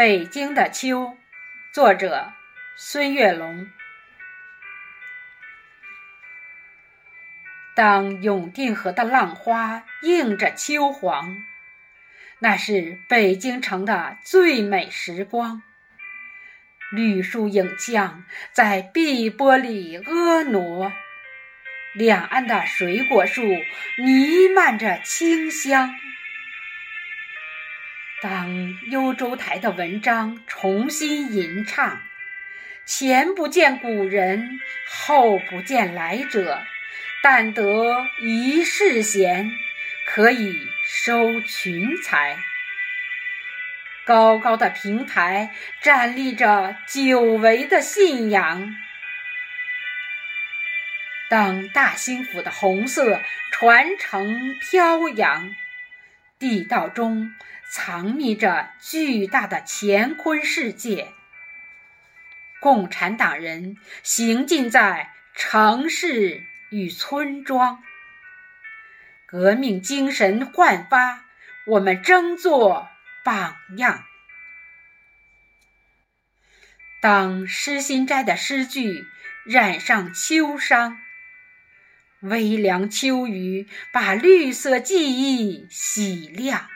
[0.00, 1.18] 北京的秋，
[1.74, 2.32] 作者
[2.74, 3.68] 孙月龙。
[7.76, 11.36] 当永定河的浪花映着秋黄，
[12.38, 15.60] 那是北京城的最美时光。
[16.90, 20.94] 绿树影像在碧波里婀娜，
[21.92, 23.42] 两岸的水果树
[23.98, 25.94] 弥漫着清香。
[28.22, 32.02] 当幽州台的文章重新吟唱，
[32.84, 36.62] 前不见古人，后不见来者，
[37.22, 39.50] 但得一世闲，
[40.06, 40.54] 可以
[40.86, 42.36] 收群才。
[44.04, 48.76] 高高的平台站立着久违的信仰。
[51.30, 55.56] 当大兴府的红色传承飘扬。
[56.40, 57.34] 地道中
[57.70, 61.12] 藏匿着巨大的乾坤世界。
[62.60, 67.82] 共产党人行进在城市与村庄，
[69.26, 71.26] 革命精神焕发，
[71.66, 72.88] 我们争做
[73.22, 74.06] 榜样。
[77.02, 79.04] 当诗心斋的诗句
[79.44, 80.96] 染上秋殇。
[82.22, 86.68] 微凉秋雨把绿色记忆洗亮，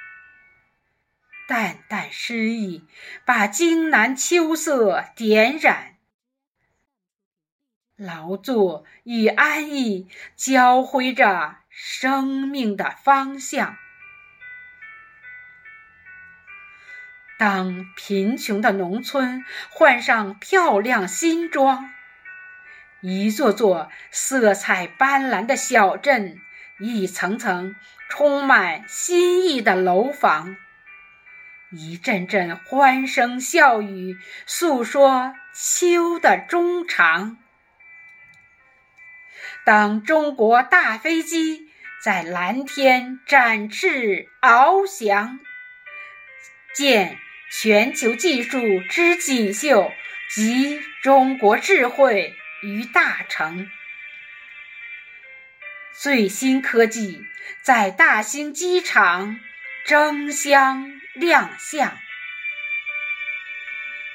[1.46, 2.84] 淡淡诗意
[3.26, 5.96] 把荆南秋色点染。
[7.96, 13.76] 劳作与安逸交辉着生命的方向。
[17.38, 21.90] 当贫穷的农村换上漂亮新装。
[23.06, 26.40] 一座座色彩斑斓的小镇，
[26.80, 27.76] 一层层
[28.08, 30.56] 充满新意的楼房，
[31.70, 34.16] 一阵阵欢声笑语，
[34.46, 37.36] 诉说秋的衷肠。
[39.66, 41.68] 当中国大飞机
[42.02, 45.40] 在蓝天展翅翱翔，
[46.74, 47.18] 见
[47.50, 49.92] 全球技术之锦绣
[50.34, 52.34] 集中国智慧。
[52.64, 53.70] 于大成，
[55.92, 57.22] 最新科技
[57.60, 59.38] 在大兴机场
[59.84, 61.98] 争相亮相。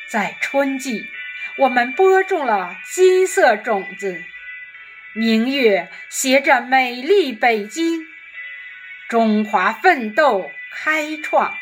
[0.10, 1.06] 在春季，
[1.60, 4.24] 我们播种了金色种子，
[5.14, 8.08] 明月携着美丽北京，
[9.10, 11.56] 中华奋斗开创。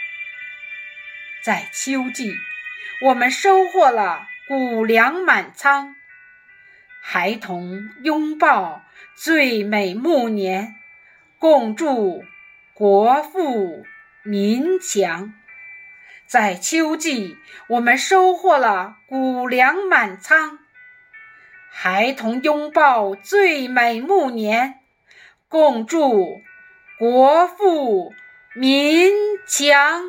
[1.43, 2.33] 在秋季，
[3.01, 5.97] 我们收获了谷粮满仓。
[7.09, 8.81] 孩童拥抱
[9.15, 10.75] 最美暮年，
[11.39, 12.25] 共祝
[12.73, 13.85] 国富
[14.23, 15.33] 民强。
[16.25, 17.37] 在秋季，
[17.69, 20.59] 我们收获了谷粮满仓。
[21.71, 24.81] 孩童拥抱最美暮年，
[25.47, 26.41] 共祝
[26.99, 28.13] 国富
[28.53, 29.13] 民
[29.47, 30.03] 强。